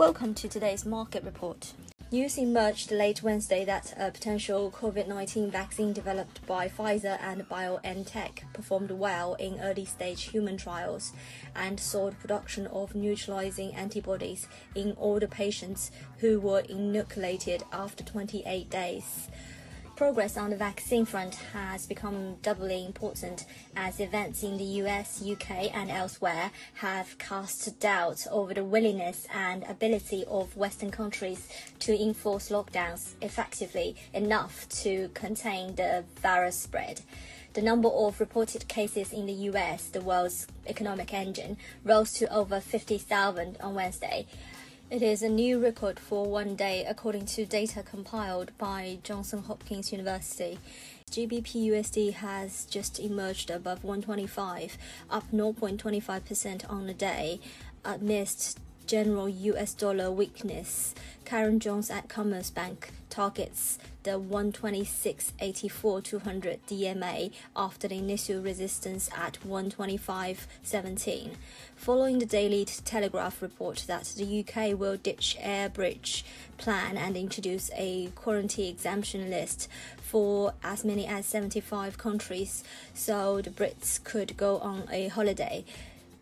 [0.00, 1.74] Welcome to today's market report.
[2.10, 8.50] News emerged late Wednesday that a potential COVID 19 vaccine developed by Pfizer and BioNTech
[8.54, 11.12] performed well in early stage human trials
[11.54, 15.90] and saw the production of neutralizing antibodies in all the patients
[16.20, 19.28] who were inoculated after 28 days
[20.00, 23.44] progress on the vaccine front has become doubly important
[23.76, 29.62] as events in the US, UK, and elsewhere have cast doubt over the willingness and
[29.64, 31.50] ability of Western countries
[31.80, 37.02] to enforce lockdowns effectively enough to contain the virus spread.
[37.52, 42.58] The number of reported cases in the US, the world's economic engine, rose to over
[42.58, 44.26] 50,000 on Wednesday.
[44.90, 49.92] It is a new record for one day, according to data compiled by Johns Hopkins
[49.92, 50.58] University.
[51.12, 54.76] GBP USD has just emerged above 125,
[55.08, 57.38] up 0.25% on the day,
[57.84, 58.58] amidst
[58.90, 60.96] general US dollar weakness.
[61.24, 71.30] Karen Jones at Commerzbank targets the 126.84 200 DMA after the initial resistance at 125.17.
[71.76, 76.24] Following the Daily Telegraph report that the UK will ditch air bridge
[76.56, 83.50] plan and introduce a quarantine exemption list for as many as 75 countries so the
[83.50, 85.64] Brits could go on a holiday.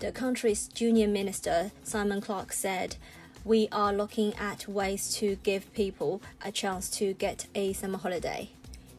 [0.00, 2.96] The country's junior minister, Simon Clarke, said,
[3.44, 8.50] We are looking at ways to give people a chance to get a summer holiday.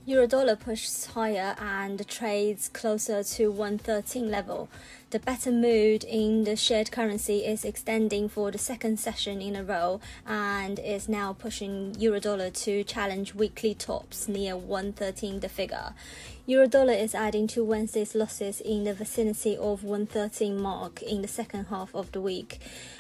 [0.10, 4.68] Eurodollar pushes higher and trades closer to 113 level.
[5.12, 9.64] The better mood in the shared currency is extending for the second session in a
[9.64, 15.94] row and is now pushing Eurodollar to challenge weekly tops near 113 the figure.
[16.48, 21.66] Eurodollar is adding to Wednesday's losses in the vicinity of 113 mark in the second
[21.66, 22.60] half of the week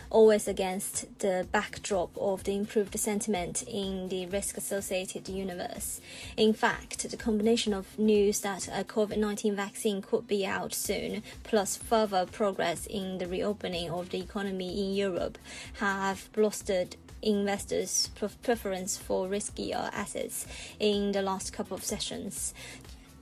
[0.09, 6.01] always against the backdrop of the improved sentiment in the risk associated universe.
[6.35, 11.23] In fact, the combination of news that a COVID 19 vaccine could be out soon,
[11.43, 15.37] plus further progress in the reopening of the economy in Europe,
[15.79, 18.09] have bolstered investors'
[18.43, 20.45] preference for riskier assets
[20.79, 22.53] in the last couple of sessions.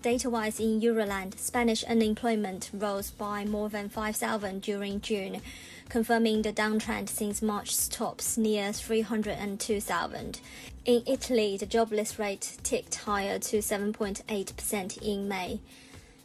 [0.03, 5.41] Data wise in Euroland, Spanish unemployment rose by more than 5,000 during June,
[5.89, 10.39] confirming the downtrend since March's tops near 302,000.
[10.85, 15.59] In Italy, the jobless rate ticked higher to 7.8% in May.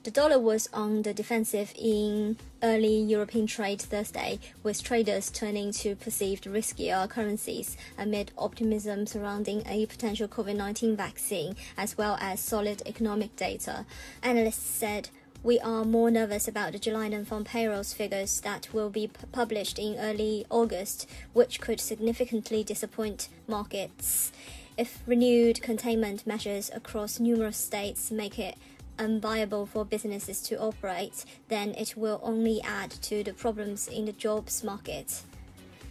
[0.04, 5.94] The dollar was on the defensive in early European trade Thursday, with traders turning to
[5.94, 12.82] perceived riskier currencies amid optimism surrounding a potential COVID 19 vaccine as well as solid
[12.84, 13.86] economic data.
[14.24, 15.10] Analysts said
[15.44, 19.94] we are more nervous about the July non-farm payrolls figures that will be published in
[20.00, 24.32] early August, which could significantly disappoint markets.
[24.76, 28.56] If renewed containment measures across numerous states make it
[29.02, 34.12] unviable for businesses to operate, then it will only add to the problems in the
[34.12, 35.22] jobs market.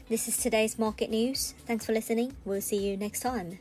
[0.10, 1.54] This is today's market news.
[1.68, 2.36] Thanks for listening.
[2.46, 3.60] We'll see you next time.